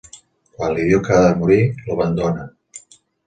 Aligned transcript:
Quan 0.59 0.71
li 0.77 0.85
diu 0.87 1.01
que 1.09 1.13
ha 1.17 1.19
de 1.27 1.35
morir, 1.43 1.59
l'abandona. 1.91 2.49